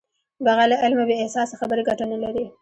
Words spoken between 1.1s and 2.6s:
اساسه خبرې ګټه نلري.